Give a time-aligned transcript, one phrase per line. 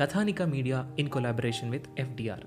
[0.00, 2.44] Kathanika media in collaboration with FDR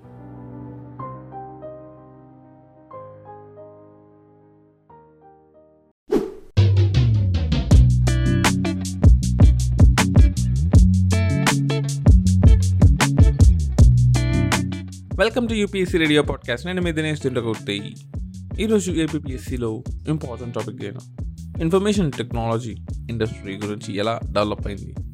[15.16, 17.94] welcome to UPSC radio podcast నేను మీ దినేష్ దిండకూర్తి
[18.58, 20.98] ఈరోజు ఏపీఎస్సీలో ఇంపార్టెంట్ టాపిక్ అయిన
[21.62, 22.76] ఇన్ఫర్మేషన్ టెక్నాలజీ
[23.10, 25.11] ఇండస్ట్రీ గురించి ఎలా డెవలప్ అయింది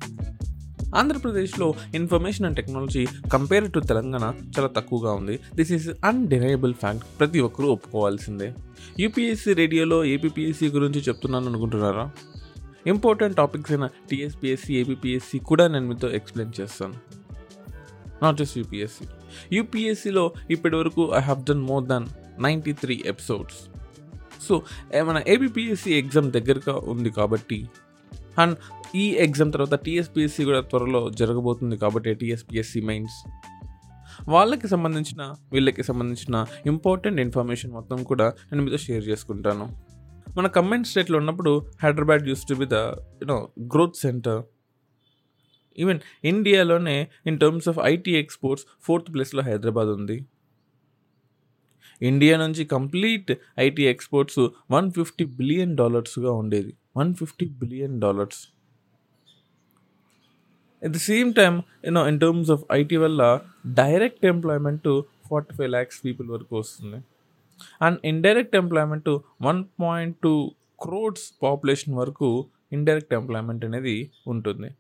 [0.97, 5.39] ఆంధ్రప్రదేశ్లో information and technology compare to Telangana చాలా తక్కువగా ఉంది.
[5.55, 8.55] దిస్ ఈస్ అన్డినైబుల్ ఫ్యాక్ట్ ప్రతి ఒక్కరూ ఒప్పుకోవాల్సిందే.
[9.01, 12.11] యూపీఎస్సీ రేడియోలో ఏపీపీఎస్సీ గురించి చెప్తున్నాను అనుకుంటున్నారా?
[12.87, 16.95] ఇంపార్టెంట్ టాపిక్స్ అయిన టీఎస్పీఎస్సీ ఏపీపీఎస్సీ కూడా నేను మీతో ఎక్స్ప్లెయిన్ చేస్తాను.
[18.23, 19.05] నాట్ జస్ట్ యూపీఎస్సీ
[19.53, 22.07] యూపీఎస్సీలో ఇప్పటి వరకు I have done more than
[22.41, 23.59] ninety three episodes
[24.49, 24.63] so
[25.03, 27.69] మన ఏబిపిఎస్సి ఎగ్జామ్ దగ్గరగా ఉంది కాబట్టి
[28.39, 28.57] అండ్
[28.95, 33.17] ఈ ఎగ్జామ్ తర్వాత టీఎస్పిఎస్సి కూడా త్వరలో జరగబోతుంది కాబట్టి టీఎస్పిఎస్సి మెయిన్స్
[34.29, 39.67] వాళ్ళకి సంబంధించిన వీళ్ళకి సంబంధించిన ఇంపార్టెంట్ ఇన్ఫర్మేషన్ మొత్తం కూడా నేను మీతో షేర్ చేసుకుంటాను.
[40.37, 42.75] మన కమెంట్ స్టేట్లో ఉన్నప్పుడు Hyderabad used to be the
[43.21, 44.43] you know growth center
[45.79, 50.25] even ఇండియాలోనే in terms of IT exports fourth ప్లేస్లో హైదరాబాద్ ఉంది.
[52.01, 58.41] ఇండియా నుంచి complete IT exports one fifty billion డాలర్స్గా ఉండేది one fifty billion dollars.
[60.83, 61.57] At the same time
[61.87, 63.23] you know in terms of IT వల్ల
[63.81, 64.89] direct employment
[65.29, 66.99] forty five lakhs people వరకు వస్తుంది.
[67.85, 69.09] And indirect employment
[69.49, 70.35] one point two
[70.85, 72.29] crores population వరకు
[72.73, 73.97] indirect employment అనేది
[74.27, 74.71] ఉంటుంది.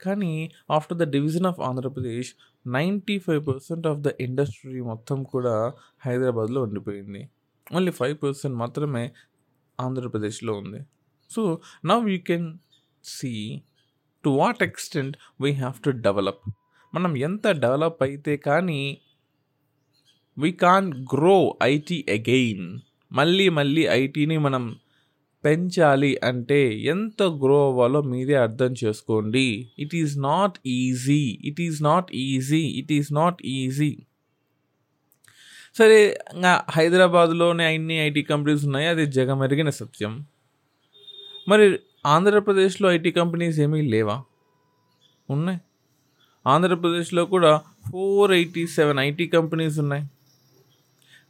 [0.00, 0.32] కానీ
[0.76, 2.30] after the division of Andhra Pradesh
[2.66, 5.54] ninety five percent of the industry మొత్తం కూడా
[6.06, 7.22] హైదరాబాద్లో ఉండిపోయింది.
[7.74, 9.04] ఓన్లీ ఫైవ్ పర్సెంట్ మాత్రమే
[9.78, 10.80] ఆంధ్రప్రదేశ్లో ఉంది.
[11.30, 11.42] So
[11.86, 12.48] now you can
[13.04, 13.32] see
[14.24, 16.50] to what extent we have to develop
[16.94, 18.98] మనం ఎంత డెవలప్ అయితే కానీ
[20.38, 22.78] we can grow IT again
[23.12, 24.76] మళ్ళీ మళ్ళీ ఐటీని మనం
[25.44, 29.72] పెంచాలి అంటే ఎంత గ్రో అవ్వాలో మీరే అర్థం చేసుకోండి.
[29.78, 34.06] It is not easy it is not easy it is not easy
[35.78, 38.86] సరే ఇంకా హైదరాబాద్లోనే అన్ని ఐటీ కంపెనీస్ ఉన్నాయి?
[38.86, 40.26] అది జగమెరిగిన సత్యం.
[41.48, 44.24] మరి ఆంధ్రప్రదేశ్లో ఐటీ కంపెనీస్ ఏమీ లేవా?
[45.30, 45.60] ఉన్నాయి.
[46.46, 50.10] ఆంధ్రప్రదేశ్లో కూడా four eighty seven IT companies ఉన్నాయి.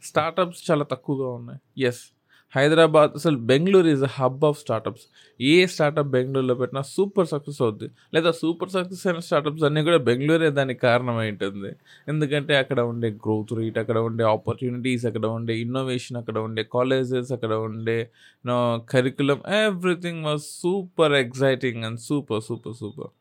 [0.03, 1.83] స్టార్టప్స్ చాలా తక్కువగా ఉన్నాయి.
[1.83, 2.01] ఎస్
[2.53, 5.05] హైదరాబాద్ అసలు Bengaluru is a hub of startups
[5.39, 7.87] A startup బెంగళూరులో పెట్టినా సూపర్ సక్సెస్ అవుద్ది.
[8.15, 11.71] లేదా సూపర్ సక్సెస్ అయిన స్టార్టప్స్ అన్నీ కూడా బెంగళూరే దానికి కారణమై ఉంటుంది.
[12.13, 17.53] ఎందుకంటే అక్కడ ఉండే గ్రోత్ రేట్ అక్కడ ఉండే ఆపర్చునిటీస్ అక్కడ ఉండే ఇన్నోవేషన్ అక్కడ ఉండే కాలేజెస్ అక్కడ
[17.69, 17.97] ఉండే
[18.45, 18.57] no
[18.93, 23.11] curriculum everything was super exciting and super super super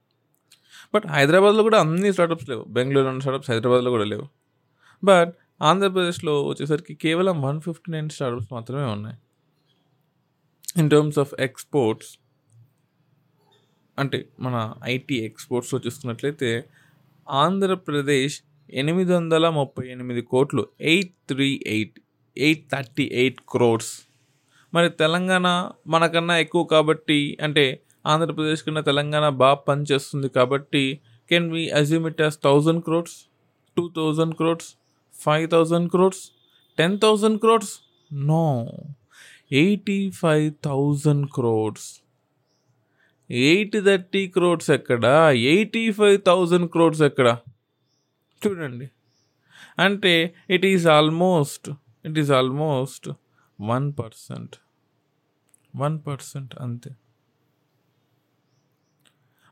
[0.95, 2.63] but హైదరాబాద్లో కూడా అన్ని స్టార్టప్స్ లేవు.
[2.77, 4.27] బెంగళూరు ఉన్న స్టార్టప్స్ హైదరాబాద్లో కూడా లేవు.
[5.03, 9.17] బట్ ఆంధ్రప్రదేశ్లో వచ్చేసరికి కేవలం వన్ ఫిఫ్టీ నైన్ స్టార్టప్స్ మాత్రమే ఉన్నాయి.
[10.81, 12.11] ఇన్ టర్మ్స్ ఆఫ్ ఎక్స్పోర్ట్స్
[13.99, 14.57] అంటే మన
[14.89, 16.51] ఐటీ ఎక్స్పోర్ట్స్లో చూసుకున్నట్లయితే
[17.27, 18.37] ఆంధ్రప్రదేశ్
[18.73, 20.63] ఎనిమిది వందల ముప్పై ఎనిమిది కోట్లు
[20.93, 21.97] eight three eight
[22.37, 23.93] eight thirty eight crores
[24.73, 25.47] మరి తెలంగాణ
[25.87, 27.65] మనకన్నా ఎక్కువ కాబట్టి అంటే
[28.07, 30.85] ఆంధ్రప్రదేశ్ కన్నా తెలంగాణ బాగా పనిచేస్తుంది కాబట్టి
[31.31, 33.17] can we assume it as thousand crores
[33.77, 34.71] two thousand crores
[35.21, 36.31] five thousand crores
[36.79, 37.81] ten thousand crores
[38.13, 38.73] no
[39.53, 42.01] eighty five thousand crores
[43.31, 45.05] eight thirty crores ఎక్కడ?
[45.35, 47.39] ఎయిటీ ఫైవ్ థౌజండ్ క్రోడ్స్ ఎక్కడ?
[48.47, 48.91] చూడండి.
[49.79, 51.71] అంటే it is almost
[52.05, 53.11] it is almost
[53.61, 54.57] one percent
[55.77, 56.91] one percent అంతే.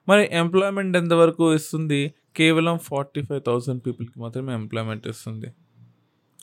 [0.09, 2.15] మరి employment ఎంతవరకు ఇస్తుంది?
[2.36, 5.48] కేవలం forty five thousand పీపుల్కి మాత్రమే ఎంప్లాయ్మెంట్ ఇస్తుంది.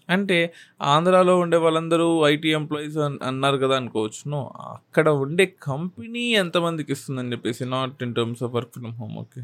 [0.09, 0.37] అంటే
[0.81, 2.97] ఆంధ్రాలో ఉండే వాళ్ళందరూ ఐటీ ఎంప్లాయీస్
[3.29, 4.39] అన్నారు కదా అనుకోవచ్చును
[4.75, 9.41] అక్కడ ఉండే కంపెనీ ఎంతమందికి ఇస్తుందని చెప్పేసి not in terms of work from home okay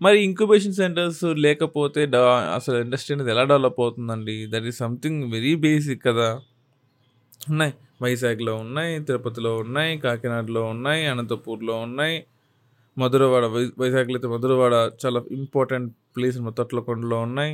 [0.00, 2.20] మరి ఇంక్యుబేషన్ సెంటర్స్ లేకపోతే డా
[2.54, 4.46] అసలు ఇండస్ట్రీ అనేది ఎలా డెవలప్ అవుతుందండి?
[4.52, 6.28] That is something very basic కదా.
[7.50, 7.74] ఉన్నాయి.
[8.02, 12.16] వైజాగ్లో ఉన్నాయి తిరుపతిలో ఉన్నాయి కాకినాడలో ఉన్నాయి అనంతపూర్లో ఉన్నాయి.
[13.00, 17.52] మధురవాడ వై వైజాగ్లో అయితే మధురవాడ చాలా ఇంపార్టెంట్ ప్లేస్ తొట్లకొండలో ఉన్నాయి.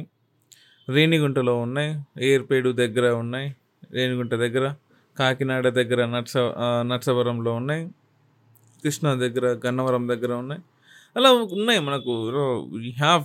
[0.88, 1.90] రేణిగుంటలో ఉన్నాయి.
[2.30, 3.48] ఏర్పేడు దగ్గర ఉన్నాయి.
[3.92, 4.66] రేణిగుంట దగ్గర
[5.16, 6.36] కాకినాడ దగ్గర నర్స
[6.82, 7.82] నర్సవరంలో ఉన్నాయి.
[8.84, 10.62] కృష్ణా దగ్గర గన్నవరం దగ్గర ఉన్నాయి.
[11.16, 12.14] అలా ఉన్నాయి మనకు.
[12.74, 13.24] We have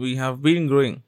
[0.00, 1.00] we have been growing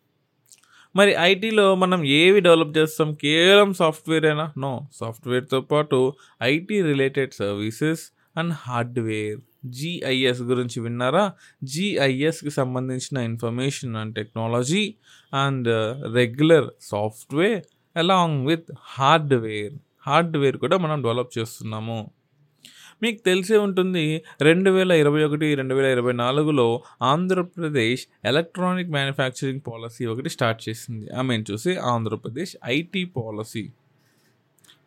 [0.95, 3.09] మరి ఐటీలో మనం ఏవి డెవలప్ చేస్తాం?
[3.15, 5.99] కేవలం సాఫ్ట్వేరేనా నో సాఫ్ట్వేర్తో పాటు
[6.43, 8.03] IT related services
[8.37, 11.33] and hardware GIS గురించి విన్నారా?
[11.65, 14.95] జిఐఎస్కి సంబంధించిన information and technology
[15.33, 15.69] and
[16.15, 17.63] regular software
[17.97, 19.75] along with hardware
[20.07, 22.13] hardware కూడా మనం డెవలప్ చేస్తున్నాము.
[23.03, 30.07] మీకు తెలిసే ఉంటుంది రెండు వేల ఇరవై ఒకటి రెండు వేల ఇరవై నాలుగులో ఆంధ్రప్రదేశ్ ఎలక్ట్రానిక్ మ్యానుఫ్యాక్చరింగ్ పాలసీ
[30.07, 31.07] ఒకటి స్టార్ట్ చేసింది.
[31.19, 33.71] ఐ మీన్ చూసి Andhra Pradesh IT policy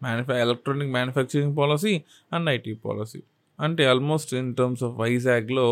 [0.03, 3.21] మ్యానుఫ్యా electronic manufacturing policy and IT policy
[3.59, 5.67] అంటే ఆల్మోస్ట్ ఇన్ టర్మ్స్ ఆఫ్ వైజాగ్లో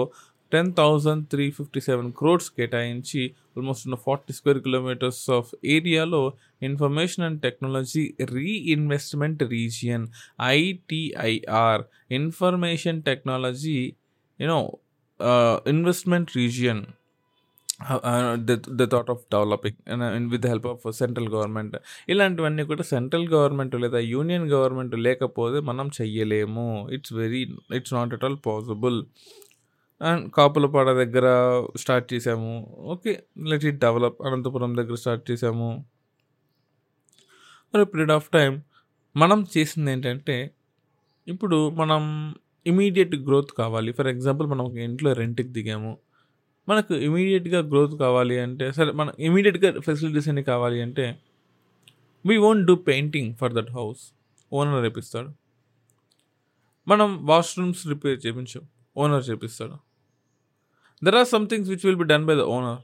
[0.51, 3.21] ten thousand three fifty seven crores కేటాయించి
[3.57, 6.21] ఆల్మోస్ట్ ఉన్న ఫార్టీ స్క్వేర్ కిలోమీటర్స్ ఆఫ్ ఏరియాలో
[6.61, 10.05] information and technology reinvestment region
[10.53, 13.79] ITIR information technology
[14.39, 14.59] you know
[15.65, 16.83] investment region
[18.79, 19.77] the thought of developing
[20.33, 21.75] with help of central government
[22.13, 26.65] ఇలాంటివన్నీ కూడా central government లేదా union government లేకపోతే మనం చెయ్యలేము.
[26.97, 27.41] It's very
[27.79, 28.97] it's not at all possible
[30.01, 31.27] and Kapulapada దగ్గర
[31.77, 32.51] start చేసాము
[32.93, 33.13] okay
[33.49, 35.69] let it develop Anantapuram దగ్గర start చేసాము
[37.73, 38.53] మరి పీరియడ్ ఆఫ్ టైం
[39.15, 40.37] మనం చేసింది ఏంటంటే
[41.27, 42.01] ఇప్పుడు మనం
[42.65, 43.91] ఇమీడియట్ గ్రోత్ కావాలి.
[43.97, 45.91] ఫర్ ఎగ్జాంపుల్ మనం ఒక ఇంట్లో రెంట్కి దిగాము.
[46.67, 51.05] మనకు ఇమీడియట్గా గ్రోత్ కావాలి అంటే సరే మన ఇమీడియట్గా ఫెసిలిటీస్ అన్ని కావాలి అంటే
[52.25, 54.01] we won't do painting for that house
[54.51, 55.29] owner రేపిస్తాడు.
[56.87, 58.63] మనం వాష్రూమ్స్ రిపేర్ చేయించాం
[58.95, 59.75] owner చేపిస్తాడు.
[61.01, 62.79] There are some things which will be done by the owner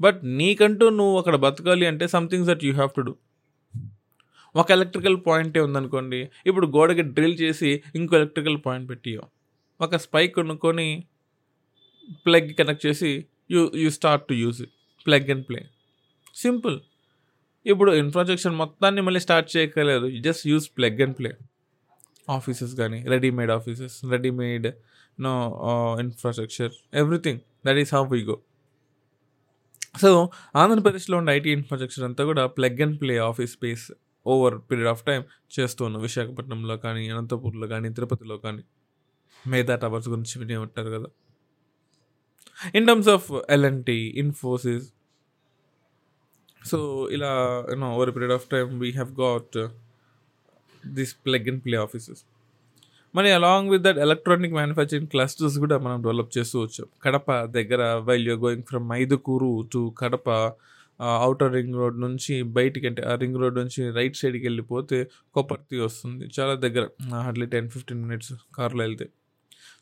[0.00, 3.14] but నీకంటూ నువ్వు అక్కడ బతకాలి అంటే somethings that you have to do
[4.54, 9.22] ఒక ఎలక్ట్రికల్ పాయింటే ఉందనుకోండి ఇప్పుడు గోడకి డ్రిల్ చేసి ఇంకో ఎలక్ట్రికల్ పాయింట్ పెట్టియో
[9.80, 10.88] ఒక స్పైక్ కొనుక్కొని
[12.26, 14.72] ప్లగ్ కనెక్ట్ చేసి you you start to use it
[15.06, 15.60] plug and play
[16.34, 16.80] simple
[17.66, 20.06] ఇప్పుడు ఇన్ఫ్రాస్ట్రక్చర్ మొత్తాన్ని మళ్ళీ స్టార్ట్ చేయక్కర్లేదు.
[20.10, 21.30] Just use plug and play
[22.28, 24.66] offices కానీ readymade offices readymade
[25.20, 25.32] no
[26.00, 28.36] infrastructure everything that is how we go
[30.00, 33.92] so ఆంధ్రప్రదేశ్లో ఉన్న IT infrastructure అంతా కూడా plug and play office space
[34.26, 35.24] over period of time
[35.60, 38.62] చేస్తూ ఉన్నాం విశాఖపట్నంలో కానీ అనంతపూర్లో కానీ తిరుపతిలో కానీ.
[39.46, 41.08] మేధా టవర్స్ గురించి వినే ఉంటారు కదా.
[42.74, 44.86] In terms of LNT Infosys
[46.62, 47.32] so ఇలా
[47.70, 49.56] you know over period of time we have got
[50.84, 52.22] this plug and play offices
[53.14, 56.86] మరి along with that electronic manufacturing clusters కూడా మనం డెవలప్ చేస్తూ వచ్చాం.
[57.04, 60.28] కడప దగ్గర while you're going from Mydukur to Kadapa
[61.00, 64.98] outer ring road నుంచి బయటికి అంటే ఆ రింగ్ రోడ్ నుంచి రైట్ సైడ్కి వెళ్ళిపోతే
[65.34, 66.24] కొప్పర్తి వస్తుంది.
[66.40, 66.84] చాలా దగ్గర
[67.14, 69.06] హార్డ్లీ టెన్ ఫిఫ్టీన్ మినిట్స్ కార్లో వెళ్తే.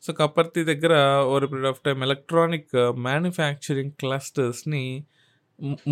[0.03, 0.93] సో కప్పర్తి దగ్గర
[1.29, 2.71] over period of time electronic
[3.07, 4.83] manufacturing క్లస్టర్స్ని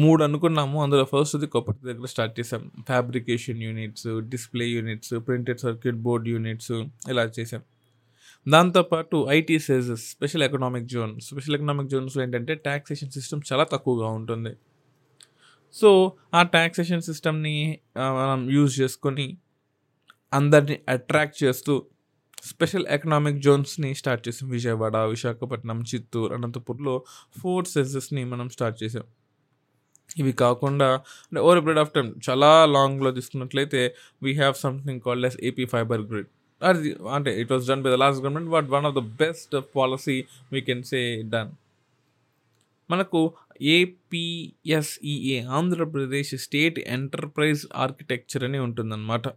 [0.03, 0.77] మూడు అనుకున్నాము.
[0.83, 6.71] అందులో ఫస్ట్ కొప్పటి దగ్గర స్టార్ట్ చేసాం fabrication units display units printed circuit board units
[7.13, 7.61] ఇలా చేసాం
[8.47, 14.53] దాంతోపాటు IT SEZs special economic zone special economic జోన్స్లో ఏంటంటే ట్యాక్సేషన్ సిస్టమ్ చాలా తక్కువగా ఉంటుంది.
[15.75, 15.89] సో
[16.33, 17.55] ఆ ట్యాక్సేషన్ సిస్టమ్ని
[18.01, 19.27] uh, మనం యూజ్ చేసుకొని
[20.33, 21.73] అందరిని అట్రాక్ట్ చేస్తూ
[22.43, 24.49] స్పెషల్ ఎకనామిక్ జోన్స్ని స్టార్ట్ చేసాం.
[24.49, 27.03] విజయవాడ విశాఖపట్నం చిత్తూరు అనంతపూర్లో
[27.39, 29.03] ఫోర్ సెన్సెస్ని మనం స్టార్ట్ చేసాం.
[30.17, 35.37] ఇవి కాకుండా అంటే ఓవర్ పీరియడ్ ఆఫ్ టైం చాలా లాంగ్లో తీసుకున్నట్లయితే we have something called as
[35.43, 36.29] AP fibre grid
[36.63, 40.25] అది అంటే it was done by the last government but one of the best policy
[40.53, 41.51] we can say done
[42.91, 49.27] మనకు ఏపీఎస్ఈఏ ఆంధ్రప్రదేశ్ స్టేట్ ఎంటర్ప్రైజ్ ఆర్కిటెక్చర్ అని ఉంటుందన్నమాట.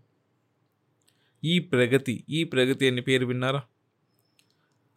[1.43, 3.61] ఈ ప్రగతి ఈ ప్రగతి అని పేరు విన్నారా?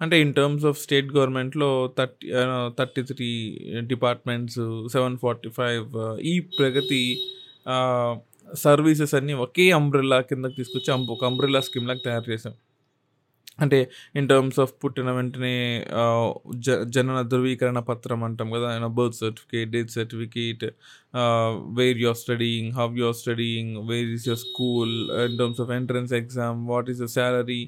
[0.02, 2.28] అంటే ఇన్ టర్మ్స్ ఆఫ్ స్టేట్ గవర్నమెంట్లో thirty
[2.80, 3.30] thirty three
[3.94, 4.60] departments
[4.94, 5.86] seven forty five
[6.32, 7.02] ఈ ప్రగతి
[8.66, 12.56] సర్వీసెస్ అన్నీ ఒకే అంబ్రెల్లా కిందకి తీసుకొచ్చి ఒక అంబ్రెల్లా స్కీమ్ లాగా తయారు చేసాం
[13.60, 15.86] అంటే ఇన్ టర్మ్స్ ఆఫ్ పుట్టిన వెంటనే
[16.56, 20.66] జ జనన ధృవీకరణ పత్రం అంటాం కదా birth certificate death certificate
[21.78, 24.94] where you're studying how you're studying where is your school
[25.26, 27.62] in terms of entrance exam what is your salary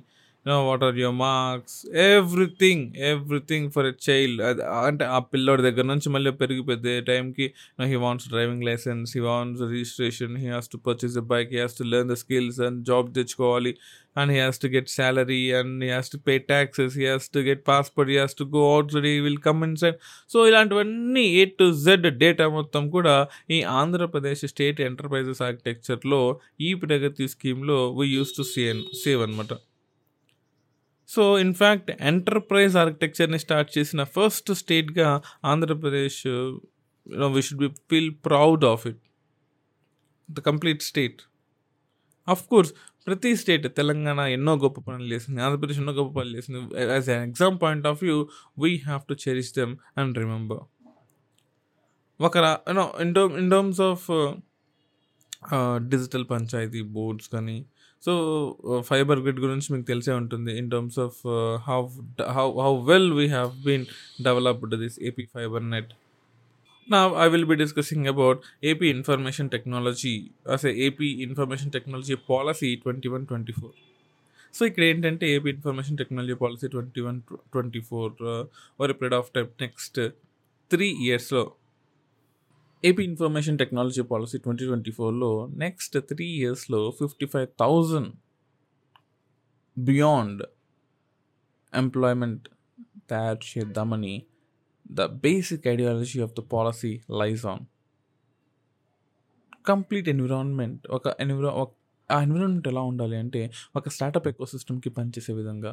[0.45, 6.31] what are your marks everything everything for a child అంటే ఆ పిల్లోడి దగ్గర నుంచి మళ్ళీ
[6.31, 7.51] పెరిగి టైంకి టైంకి
[7.83, 11.77] he wants driving licence he wants registration he has to purchase a bike he has
[11.77, 13.75] to learn the skills and job తెచ్చుకోవాలి.
[14.17, 17.39] And he has to get salary and he has to pay taxes he has to
[17.39, 19.95] get passport he has to go out outside will come inside
[20.29, 27.27] so ఇలాంటివన్నీ A to Z data మొత్తం కూడా ఈ Andhra Pradesh state enterprises ఆర్కిటెక్చర్లో ఈ ప్రగతి
[27.27, 29.53] స్కీమ్లో we use to save save అనమాట
[31.09, 35.09] so in fact enterprise ఆర్కిటెక్చర్ని start చేసిన first స్టేట్గా
[35.43, 36.21] Andhra Pradesh
[37.35, 39.01] we should B feel proud of it
[40.29, 41.21] the complete state
[42.27, 42.71] of course
[43.07, 45.39] ప్రతి స్టేట్ తెలంగాణ ఎన్నో గొప్ప పనులు చేసింది.
[45.41, 46.59] ఆంధ్రప్రదేశ్ ఎన్నో గొప్ప పనులు చేసింది.
[46.95, 48.17] As an exam point of view
[48.59, 50.63] we have to cherish them and remember
[52.19, 54.05] ఒక you know in term in terms of
[55.89, 57.57] digital panchayat boards కానీ
[58.07, 58.13] సో
[58.81, 61.17] ఫైబర్ గ్రిడ్ గురించి మీకు తెలిసే ఉంటుంది in terms of
[61.67, 61.79] how
[62.37, 63.85] how how well we have been
[64.21, 65.91] developed this AP fibre net
[66.87, 71.69] నా I will be discussing about AP information technology Information Technology as a AP Information
[71.69, 73.73] Technology Policy 2124.
[74.53, 77.17] So ఇక్కడ ఏంటంటే AP information technology policy twenty one
[77.51, 78.13] twenty four
[78.79, 79.99] over period of time next
[80.71, 81.43] three ఇయర్స్లో
[82.83, 88.11] AP information technology policy twenty twenty ఫోర్లో next three ఇయర్స్లో fifty five thousand
[89.77, 90.43] beyond
[91.73, 92.45] employment
[93.09, 94.13] తయారు చేద్దామని
[94.91, 97.65] the basic ideology of the policy lies on
[99.65, 101.51] complete environment ఒక ఎన్విరా
[102.09, 103.41] ఆ environment ఎలా ఉండాలి అంటే
[103.75, 105.71] ఒక స్టార్టప్ ఎకో సిస్టమ్కి పనిచేసే విధంగా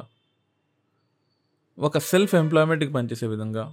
[1.77, 3.63] ఒక సెల్ఫ్ ఎంప్లాయ్మెంట్కి పనిచేసే విధంగా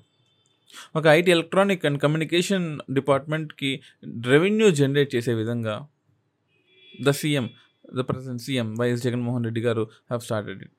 [0.95, 3.71] ఒక ఐటీ ఎలక్ట్రానిక్ అండ్ కమ్యూనికేషన్ డిపార్ట్మెంట్కి
[4.27, 5.75] రెవెన్యూ జనరేట్ చేసే విధంగా
[6.95, 7.47] the CM
[7.95, 10.75] the present CM YS Jaganmohan Reddy garu have started it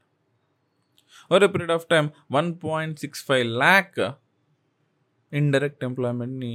[1.32, 4.00] over a period of time one point six five lakh
[5.32, 6.54] indirect ఎంప్లాయ్మెంట్ని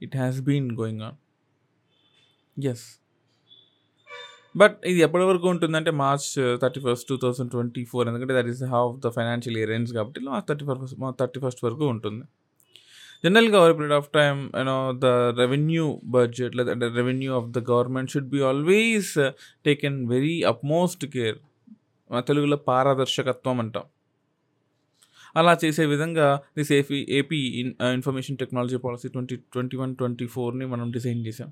[0.00, 1.18] it has been going on
[2.56, 2.86] yes
[4.54, 6.28] but ఇది ఎప్పటి వరకు ఉంటుందంటే March
[6.62, 10.20] thirty first two thousand twenty four ఎందుకంటే that is half the financial year ends కాబట్టి
[10.28, 12.24] March thirty first thirty first వరకు ఉంటుంది.
[13.24, 15.06] జనరల్గా over period of time you know the
[15.40, 15.84] revenue
[16.16, 19.12] budget లేదంటే revenue of the government should be always
[19.64, 21.38] taken very upmost care
[22.28, 23.86] తెలుగులో పారదర్శకత్వం అంటాం.
[25.36, 26.26] అలా చేసే విధంగా
[26.58, 27.40] this AP AP
[27.96, 31.50] information technology policy twenty twenty one twenty ఫోర్ని మనం డిజైన్ చేసాం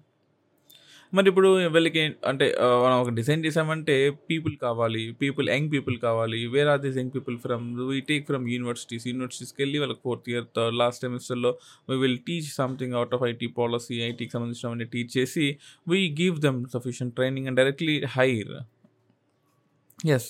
[1.13, 2.47] మరి ఇప్పుడు వీళ్ళకి అంటే
[2.85, 3.95] మనం ఒక డిజైన్ చేసామంటే
[4.31, 6.41] పీపుల్ కావాలి పీపుల్ యంగ్ పీపుల్ కావాలి.
[6.55, 10.47] Where are this young people from we take from universities యూనివర్సిటీస్కి వెళ్ళి వాళ్ళకి ఫోర్త్ ఇయర్
[10.81, 11.53] లాస్ట్ సెమిస్టర్లో
[11.91, 15.47] we will teach something out of IT policy ఐటీకి సంబంధించినవన్నీ టీచ్ చేసి
[15.89, 17.97] we give them sufficient training and directly
[20.15, 20.29] hires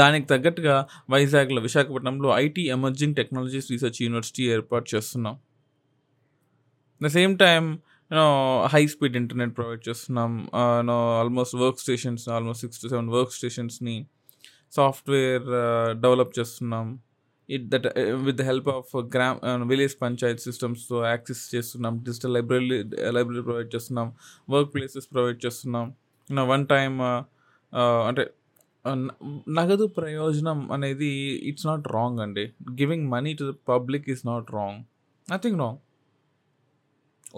[0.00, 0.74] దానికి తగ్గట్టుగా
[1.10, 5.34] వైజాగ్లో విశాఖపట్నంలో IT emerging technologies research university ఏర్పాటు చేస్తున్నాం.
[7.00, 7.64] The same time
[8.66, 14.06] high speed internet provide చేస్తున్నాం you know almost work stations almost six to seven work స్టేషన్స్ని
[14.72, 15.42] software
[16.00, 17.02] develop చేస్తున్నాం
[17.50, 22.68] it that with the help of gram village panchayat సిస్టమ్స్తో access చేస్తున్నాం digital library
[23.10, 24.12] library provide చేస్తున్నాం
[24.50, 25.94] work places provide చేస్తున్నాం
[26.48, 27.02] one time
[28.06, 28.30] అంటే
[29.50, 31.08] నగదు ప్రయోజనం అనేది
[31.48, 32.52] it's not wrong అండి.
[32.72, 34.84] Giving money to the public is not wrong
[35.32, 35.78] nothing wrong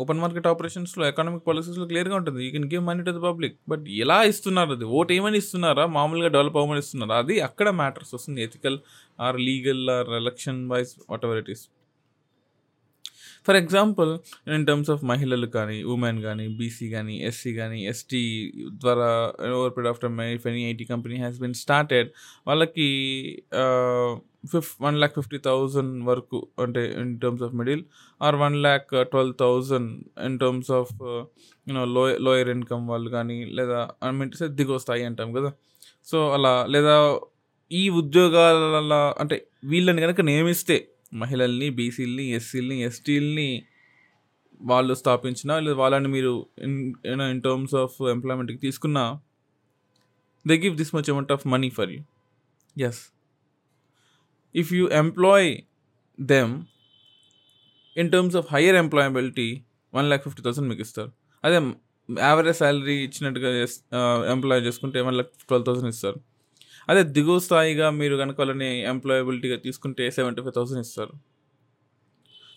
[0.02, 2.40] open market ఆపరేషన్స్లో economic పాలసీస్లో క్లియర్గా ఉంటుంది.
[2.44, 4.84] You can give money to the public but ఎలా ఇస్తున్నారు అది?
[4.98, 5.86] ఓట్ ఏమని ఇస్తున్నారా?
[5.86, 7.16] మామూలుగా డెవలప్ అవ్వమని ఇస్తున్నారా?
[7.24, 8.78] అది అక్కడ మ్యాటర్స్ వస్తుంది ethical
[9.20, 10.92] or legal or election wise
[11.24, 11.64] whatever it is
[13.46, 14.18] for example
[14.50, 19.88] in terms of మహిళలు కానీ ఉమెన్ కానీ బీసీ కానీ ఎస్సీ కానీ ఎస్టీ ద్వారా over period
[19.88, 22.10] of time if any IT company has been started
[22.46, 22.88] వాళ్ళకి
[24.52, 27.84] fifty one lakh fifty thousand వరకు అంటే in terms of middle
[28.22, 30.94] or one lakh twelve thousand in terms of
[31.68, 35.52] you know low lower income వాళ్ళు కానీ లేదా I దిగొస్తాయి దిగువ అంటాం కదా.
[36.06, 37.20] So అలా లేదా
[37.72, 43.50] ఈ ఉద్యోగాల అంటే వీళ్ళని కనుక నియమిస్తే మహిళల్ని బీసీలని ఎస్సీలని ఎస్టీలని
[44.70, 46.32] వాళ్ళు స్థాపించిన లేదా వాళ్ళని మీరు
[46.66, 46.76] ఇన్
[47.12, 48.98] ఇన్ టర్మ్స్ ఆఫ్ ఎంప్లాయ్మెంట్కి తీసుకున్న
[50.44, 52.00] they give this much amount of money for you.
[52.76, 53.02] Yes
[54.54, 55.50] if you employ
[56.18, 56.54] them
[57.96, 59.48] in terms of higher employability
[59.92, 61.10] one lakh fifty thousand మీకు ఇస్తారు.
[61.44, 61.58] అదే
[62.08, 63.50] యావరేజ్ శాలరీ ఇచ్చినట్టుగా
[64.34, 66.18] ఎంప్లాయ్ uh, చేసుకుంటే one lakh twelve thousand ఇస్తారు.
[66.88, 71.12] అదే దిగువ స్థాయిగా మీరు కనుక వాళ్ళని ఎంప్లాయబిలిటీగా తీసుకుంటే సెవెంటీ ఫైవ్ థౌసండ్ ఇస్తారు.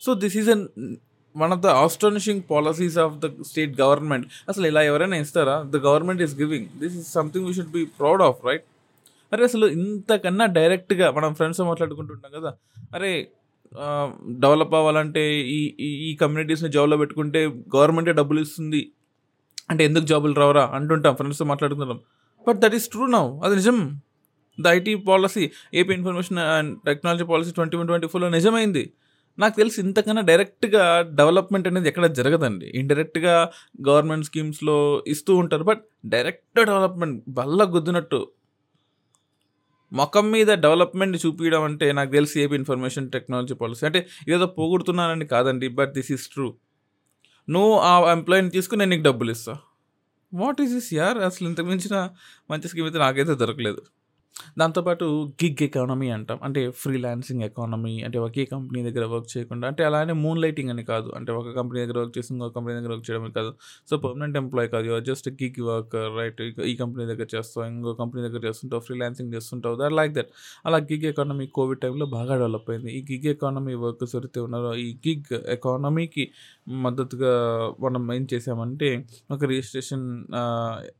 [0.01, 0.67] So this is an
[1.37, 5.65] one of the astonishing policies of the state government అసలు ఇలా ఎవరైనా ఇస్తారా?
[5.69, 8.63] The government is giving this is something we should be proud of right
[9.33, 12.53] అరే అసలు ఇంతకన్నా డైరెక్ట్గా మనం ఫ్రెండ్స్ మాట్లాడుకుంటుంటాం కదా.
[12.95, 13.29] అరే
[14.29, 18.91] డెవలప్ అవ్వాలంటే ఈ ఈ- ఈ కమ్యూనిటీస్ని జాబ్లో పెట్టుకుంటే గవర్నమెంటే డబ్బులు ఇస్తుంది.
[19.69, 20.65] అంటే ఎందుకు జాబులు రావరా?
[20.65, 21.99] అంటుంటాం ఫ్రెండ్స్తో మాట్లాడుకుంటాం
[22.47, 24.01] but that is true now అది నిజం.
[24.61, 28.93] The IT policy AP information and technology policy twenty one twenty ఫోర్లో నిజమైంది.
[29.39, 32.65] నాకు తెలిసి ఇంతకన్నా డైరెక్ట్గా డెవలప్మెంట్ అనేది ఎక్కడ జరగదండి.
[32.65, 33.51] ఇండైరెక్ట్గా
[33.89, 38.27] గవర్నమెంట్ స్కీమ్స్లో ఇస్తూ ఉంటారు బట్ డైరెక్ట్ డెవలప్మెంట్ బల్ల గుద్దినట్టు.
[39.93, 43.85] మొఖం మీద డెవలప్మెంట్ చూపించడం అంటే నాకు తెలిసి ఏపీ ఇన్ఫర్మేషన్ టెక్నాలజీ పాలసీ.
[43.85, 46.55] అంటే ఏదో పోగొడుతున్నానని కాదండి బట్ దిస్ ఈస్ ట్రూ.
[47.49, 49.57] నువ్వు ఆ ఎంప్లాయీని తీసుకుని నేను నీకు డబ్బులు ఇస్తా.
[50.33, 51.17] వాట్ ఈస్ దిస్ యార్?
[51.17, 52.09] అసలు ఇంతకు మించిన
[52.51, 53.81] మంచి స్కీమ్ అయితే నాకైతే దొరకలేదు.
[54.61, 55.05] దాంతోపాటు
[55.43, 56.39] గిగ్ ఎకానమీ అంటాం.
[56.43, 61.09] అంటే ఫ్రీలాన్సింగ్ ఎకానమీ అంటే ఒకే కంపెనీ దగ్గర వర్క్ చేయకుండా అంటే అలానే మూన్ లైటింగ్ అని కాదు.
[61.19, 63.51] అంటే ఒక కంపెనీ దగ్గర వర్క్ చేసి ఇంకో కంపెనీ దగ్గర వర్క్ చేయడమే కాదు.
[63.89, 64.85] సో పర్మనెంట్ ఎంప్లాయ్ కాదు.
[64.91, 66.41] Your just gig work right
[66.71, 69.77] ఈ కంపెనీ దగ్గర చేస్తావు ఇంకో కంపెనీ దగ్గర చేస్తుంటావు ఫ్రీలాన్సింగ్ చేస్తుంటావు.
[69.83, 70.31] దట్ లైక్ దట్
[70.65, 72.91] అలా గిగ్ ఎకానమీ కోవిడ్ టైంలో బాగా డెవలప్ అయింది.
[72.97, 76.25] ఈ గిగ్ ఎకానమీ వర్కర్స్ ఎవరైతే ఉన్నారో ఈ గిగ్ ఎకానమీకి
[76.85, 77.33] మద్దతుగా
[77.79, 78.89] మనం ఏం చేసామంటే
[79.31, 80.05] ఒక రిజిస్ట్రేషన్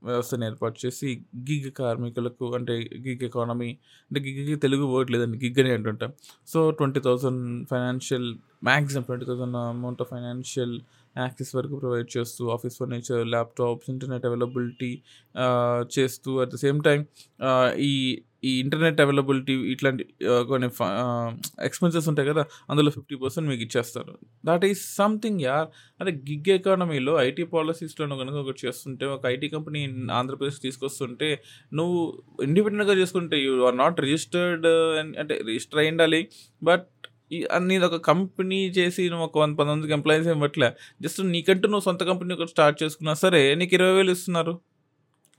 [0.08, 1.10] వ్యవస్థను ఏర్పాటు చేసి
[1.50, 2.76] గిగ్ కార్మికులకు అంటే
[3.08, 3.70] గిగ్ ఎకానమీ
[4.10, 6.12] అంటే గిగ్కి తెలుగు వర్డ్ లేదండి గిగ్ అని అంటుంటాం.
[6.48, 8.30] So twenty thousand financial
[8.64, 10.76] maximum twenty thousand amount of financial
[11.18, 15.02] access వరకు ప్రొవైడ్ చేస్తూ office furniture laptops internet availability
[16.00, 17.06] చేస్తూ అట్ ద సేమ్ టైం
[17.78, 20.70] ఈ ఈ ఇంటర్నెట్ అవైలబిలిటీ ఇట్లాంటి కొన్ని
[21.62, 24.18] ఎక్స్పెన్సెస్ ఉంటాయి కదా అందులో ఫిఫ్టీ పర్సెంట్ మీకు ఇచ్చేస్తారు.
[24.46, 25.68] దట్ ఈస్ సంథింగ్ యార్
[26.00, 32.98] అంటే గిగ్ ఎకానమీలో ఐటీ పాలసీస్లో కనుక ఒకటి చేస్తుంటే ఒక ఐటీ కంపెనీ ఆంధ్రప్రదేశ్ తీసుకొస్తుంటే నువ్వు ఇండిపెండెంట్గా
[32.98, 34.68] చేసుకుంటే యూ ఆర్ నాట్ రిజిస్టర్డ్
[35.20, 36.28] అంటే రిజిస్టర్ అయ్యి ఉండాలి.
[36.64, 36.88] బట్
[37.52, 40.40] అన్ని ఒక కంపెనీ చేసి నువ్వు ఒక వంద పంతొమ్మిదికి ఎంప్లాయీస్ ఏం
[41.02, 44.60] జస్ట్ నీకంటూ నువ్వు సొంత కంపెనీ ఒకటి స్టార్ట్ చేసుకున్నా సరే నీకు ఇరవై వేలు ఇస్తున్నారు.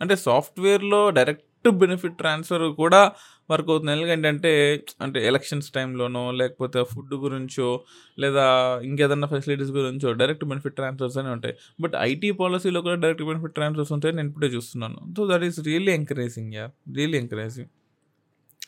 [0.01, 3.13] అంటే సాఫ్ట్వేర్లో డైరెక్ట్ బెనిఫిట్ ట్రాన్స్ఫర్ కూడా
[3.51, 3.93] వర్క్ అవుతుంది.
[3.93, 7.85] ఎందుకంటే అంటే ఎలక్షన్స్ టైంలోనో లేకపోతే ఫుడ్ గురించో
[8.19, 11.55] లేదా ఇంకేదన్నా ఫెసిలిటీస్ గురించో డైరెక్ట్ బెనిఫిట్ ట్రాన్స్ఫర్స్ అని ఉంటాయి.
[11.81, 15.15] బట్ ఐటీ పాలసీలో కూడా డైరెక్ట్ బెనిఫిట్ ట్రాన్స్ఫర్స్ ఉంటాయి నేను ఇప్పుడే చూస్తున్నాను.
[15.17, 17.69] So that is really encouraging yeah really encouraging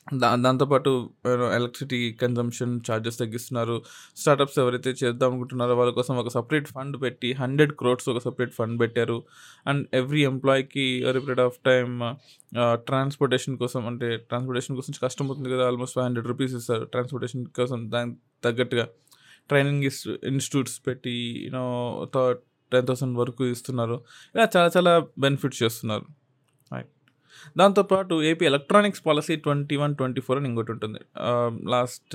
[0.06, 0.90] దా దాంతోపాటు
[1.56, 3.76] ఎలక్ట్రిసిటీ కన్జంప్షన్ ఛార్జెస్ తగ్గిస్తున్నారు.
[4.16, 8.76] స్టార్టప్స్ ఎవరైతే చేద్దాం అనుకుంటున్నారో వాళ్ళ కోసం ఒక సపరేట్ ఫండ్ పెట్టి హండ్రెడ్ క్రోడ్స్ ఒక సపరేట్ ఫండ్
[8.80, 9.18] పెట్టారు.
[9.66, 11.94] అండ్ ఎవ్రీ ఎంప్లాయీకి ఎవరి పీరియడ్ ఆఫ్ టైమ్
[12.88, 17.90] ట్రాన్స్పోర్టేషన్ కోసం అంటే ట్రాన్స్పోర్టేషన్ కోసం కష్టం అవుతుంది కదా ఆల్మోస్ట్ ఫైవ్ హండ్రెడ్ రూపీస్ ఇస్తారు ట్రాన్స్పోర్టేషన్ కోసం
[17.94, 18.86] దానికి తగ్గట్టుగా.
[19.50, 19.84] ట్రైనింగ్
[20.32, 21.14] ఇన్స్టిట్యూట్స్ పెట్టి
[21.46, 21.64] యూనో
[22.72, 23.96] టెన్ థౌసండ్ వరకు ఇస్తున్నారు.
[24.34, 26.04] ఇలా చాలా చాలా బెనిఫిట్స్ చేస్తున్నారు.
[27.60, 31.00] దాంతోపాటు AP electronics policy twenty one twenty four అని ఇంకోటి ఉంటుంది.
[31.74, 32.14] Last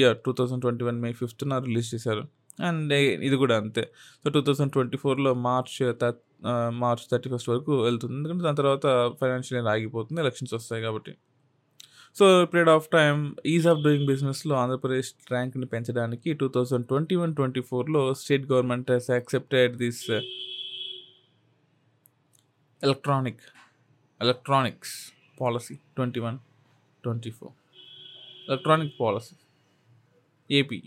[0.00, 2.24] year two thousand twenty one May ఫిఫ్త్న release చేశారు.
[2.68, 3.84] అండ్ uh, ఇది కూడా అంతే.
[4.22, 5.76] సో టూ థౌజండ్ ట్వంటీ ఫోర్లో మార్చ్
[6.82, 8.16] మార్చ్ థర్టీ ఫస్ట్ వరకు వెళ్తుంది.
[8.18, 8.86] ఎందుకంటే దాని తర్వాత
[9.20, 11.12] ఫైనాన్షియల్ ఇయర్ ఆగిపోతుంది ఎలక్షన్స్ వస్తాయి కాబట్టి.
[12.16, 13.16] So period of time
[13.54, 18.90] is of doing బిజినెస్లో ఆంధ్రప్రదేశ్ ర్యాంక్ని పెంచడానికి two thousand twenty one twenty ఫోర్లో state government
[18.94, 20.04] has accepted this
[22.82, 23.42] electronic
[24.20, 24.94] electronics
[25.40, 26.38] policy twenty one
[27.04, 27.54] twenty four
[28.48, 29.34] electronic policy
[30.50, 30.82] AP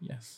[0.00, 0.30] yes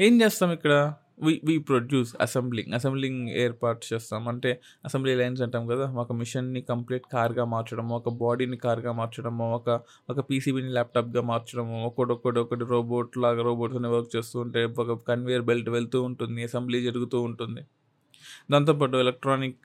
[0.00, 0.94] ఏం చేస్తాం ఇక్కడ?
[1.22, 4.28] వి వి produce assembling assembling ఏర్పాటు చేస్తాం.
[4.28, 5.90] అంటే assembly lines అంటాం కదా?
[5.92, 9.80] ఒక మిషన్ని కంప్లీట్ కార్గా మార్చడం ఒక బాడీని కార్గా మార్చడము ఒక
[10.10, 15.42] ఒక పీసీబీని ల్యాప్టాప్గా మార్చడము ఒకటి ఒకటి ఒకటి రోబోట్ లాగా రోబోట్స్ని వర్క్ చేస్తూ ఉంటే ఒక కన్వేయర్
[15.42, 17.62] బెల్ట్ వెళ్తూ ఉంటుంది అసెంబ్లీ జరుగుతూ ఉంటుంది.
[18.50, 19.64] దాంతోపాటు ఎలక్ట్రానిక్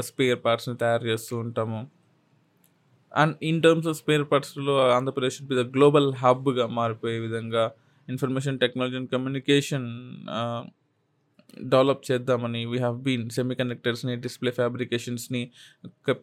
[0.00, 1.80] స్పేర్ పార్ట్స్ని తయారు చేస్తూ ఉంటాము.
[3.12, 7.64] And in terms of spare పార్ట్స్లో ఆంధ్రప్రదేశ్ విత్ గ్లోబల్ హబ్గా మారిపోయే విధంగా
[8.08, 9.88] information technology and communication
[11.64, 15.40] develop చేద్దామని వీ హ్యావ్ బీన్ సెమీ కండక్టర్స్ని డిస్ప్లే ఫ్యాబ్రికేషన్స్ని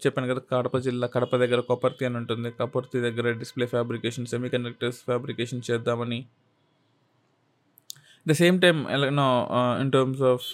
[0.06, 2.52] చెప్పాను కదా కడప జిల్లా కడప దగ్గర కొపర్తి అని ఉంటుంది.
[2.52, 6.20] కొపర్తి దగ్గర display fabrication semiconductors fabrication చేద్దామని
[8.28, 8.78] the same time
[9.15, 9.28] no
[9.82, 10.48] in terms of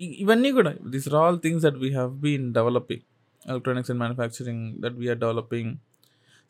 [0.00, 3.00] ఇవన్నీ కూడా these are all things that we have been developing
[3.50, 5.76] electronics and manufacturing that we're developing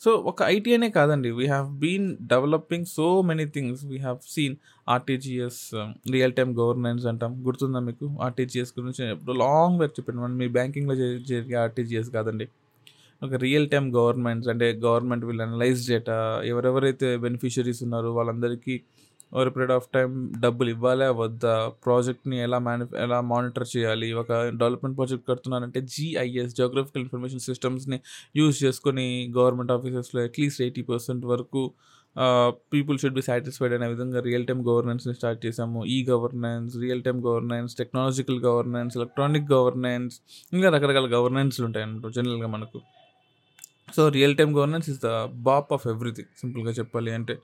[0.01, 4.57] so ఒక ఐటీ అనే కాదండి we have been developing so many things we have seen
[4.89, 5.71] RTGS
[6.11, 7.47] real time governance అంటాం.
[7.47, 8.17] గుర్తుందా మీకు?
[8.21, 10.27] RTGS గురించి ఎప్పుడు long work చెప్పాను.
[10.27, 12.49] మీ బ్యాంకింగ్లో జరిగే ఆర్టీజీఎస్ కాదండి.
[13.23, 18.81] ఒక రియల్ టైమ్ గవర్నమెంట్స్ అంటే గవర్నమెంట్ వీళ్ళు అనలైజ్ డేటా ఎవరెవరైతే బెనిఫిషరీస్ ఉన్నారో వాళ్ళందరికీ
[19.33, 20.11] ఓవర్ పీరియడ్ ఆఫ్ టైం
[20.41, 21.55] డబ్బులు ఇవ్వాలా వద్దా?
[21.85, 24.09] ప్రాజెక్ట్ని ఎలా మేని ఎలా మానిటర్ చేయాలి?
[24.13, 27.99] ఒక డెవలప్మెంట్ ప్రాజెక్ట్ కడుతున్నారంటే జిఐఎస్ జోగ్రఫికల్ ఇన్ఫర్మేషన్ సిస్టమ్స్ని
[28.37, 29.07] యూజ్ చేసుకొని
[29.37, 31.63] గవర్నమెంట్ ఆఫీసెస్లో అట్లీస్ట్ ఎయిటీ పర్సెంట్ వరకు
[32.73, 37.21] పీపుల్ షుడ్ బి సాటిస్ఫైడ్ అనే విధంగా రియల్ టైమ్ గవర్నెన్స్ని స్టార్ట్ చేసాము ఈ governance real time
[37.25, 40.17] governance technological governance electronic governance
[40.53, 42.81] ఇంకా రకరకాల గవర్నెన్స్లు ఉంటాయి అన్నమాట జనరల్గా మనకు.
[43.97, 45.11] So real time governance is the
[45.49, 47.37] బాప్ ఆఫ్ ఎవ్రీథింగ్ సింపుల్గా చెప్పాలి అంటే.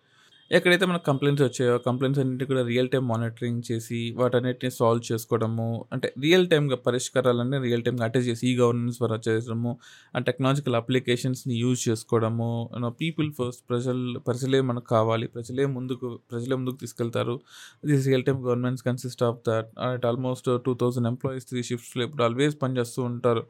[0.50, 6.12] ఎక్కడైతే మనకు కంప్లైంట్స్ వచ్చాయో కంప్లైంట్స్ అన్నింటి కూడా రియల్ టైం మానిటరింగ్ చేసి వాటన్నిటిని సాల్వ్ చేసుకోవడము అంటే
[6.20, 9.78] రియల్ టైమ్గా పరిష్కారాలన్నీ రియల్ టైమ్గా అటాచ్ చేసి ఈ గవర్నెన్స్ ద్వారా చేయడము
[10.14, 16.76] అండ్ టెక్నాలజికల్ అప్లికేషన్స్ని యూజ్ చేసుకోవడము పీపుల్ ఫస్ట్ ప్రజలు ప్రజలే మనకు కావాలి ప్రజలే ముందుకు ప్రజలే ముందుకు
[16.76, 17.40] తీసుకెళ్తారు.
[17.86, 22.22] This real time governments consist of that and almost two thousand employees three షిఫ్ట్స్లో ఇప్పుడు
[22.22, 23.46] ఆల్వేస్ పనిచేస్తూ ఉంటారు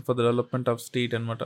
[0.00, 1.42] for the development of state అనమాట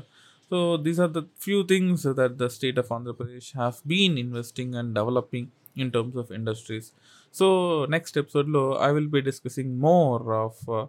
[0.51, 4.75] So these are the few things that the state of Andhra Pradesh have been investing
[4.75, 6.93] and developing in terms of industries.
[7.33, 10.55] So next episode, lo, I will be discussing more of.
[10.69, 10.87] Uh,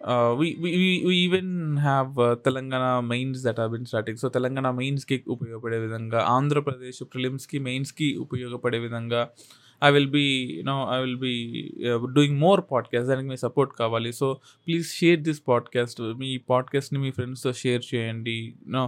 [0.00, 4.16] uh, we, we, we we even have uh, Telangana mains that have been starting.
[4.16, 9.22] So Telangana mains కి ఉపయోగపడే విధంగా ఆంధ్రప్రదేశ్ ప్రిలిమ్స్కి మెయిన్స్కి ఉపయోగపడే విధంగా
[9.84, 10.26] I will be
[10.66, 11.34] no I will be
[12.14, 14.12] doing more podcast దానికి మీ support కావాలి.
[14.12, 14.26] So
[14.66, 18.38] please share this podcast మీ పాడ్కాస్ట్ని మీ ఫ్రెండ్స్తో షేర్ చేయండి.
[18.68, 18.84] నో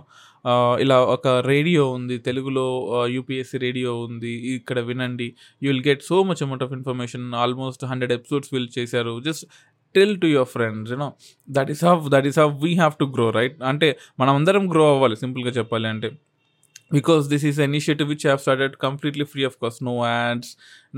[0.81, 2.18] ఇలా ఒక రేడియో ఉంది.
[2.18, 2.66] తెలుగులో
[3.07, 4.33] యూపీఎస్సీ రేడియో ఉంది.
[4.55, 5.29] ఇక్కడ వినండి.
[5.62, 9.14] You will get so much amount of information almost hundred episodes will చేశారు.
[9.20, 9.44] Just
[9.94, 11.12] tell to your friends you know
[11.50, 13.88] that is how that is how we have to grow right అంటే
[14.20, 15.16] మనం అందరం grow అవ్వాలి.
[15.16, 16.11] సింపుల్గా చెప్పాలి అంటే
[16.90, 20.48] because this is an initiative which I have started completely free of cost no ads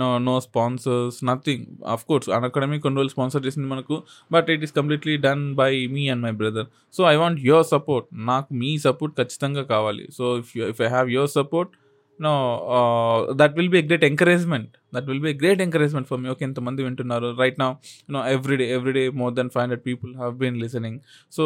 [0.00, 1.60] no no sponsors nothing.
[1.94, 3.96] Of course an academy control sponsor చేసింది మనకు
[4.34, 8.08] but it is completely done by me and my brother so I want your support
[8.30, 10.04] నాకు మీ support ఖచ్చితంగా కావాలి.
[10.18, 11.72] So if you if I have your support
[12.20, 12.32] no
[13.40, 16.44] that will be a great encouragement that will be a great encouragement for me okay
[16.50, 17.28] ఎంతమంది వింటున్నారు.
[17.42, 17.68] Right నా
[18.14, 20.98] no everyday everyday more than five hundred people have been listening
[21.38, 21.44] so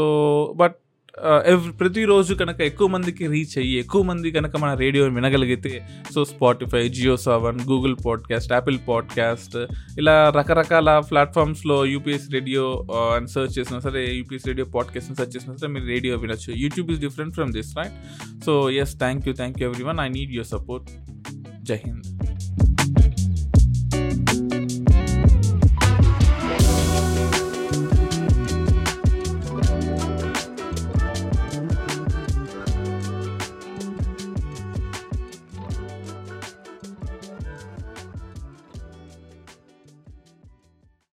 [0.62, 0.76] but
[1.24, 6.88] every ప్రతిరోజు కనుక ఎక్కువ మందికి reach అయ్యి ఎక్కువ మంది కనుక మన radio వినగలిగితే so Spotify
[6.88, 9.66] Jio Saavn Google podcast Apple podcast
[9.98, 15.68] ఇలా రకరకాల ప్లాట్ఫామ్స్లో యూపీఎస్ రేడియో అని సెర్చ్ చేసినా సరే యూపీఎస్ రేడియో పాడ్కాస్ట్ సెర్చ్ చేసినా సరే
[15.68, 16.52] మీరు రేడియో వినొచ్చు.
[16.56, 20.08] YouTube is different from this right so yes thank you thank you every one I
[20.08, 20.90] need your support
[21.62, 22.35] జై హింద్